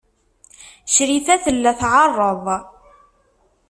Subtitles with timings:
[0.93, 2.45] Crifa tella tɛerreḍ.